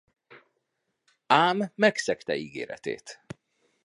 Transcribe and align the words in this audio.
Ám 1.27 1.71
megszegte 1.75 2.33
ígéretét. 2.35 3.23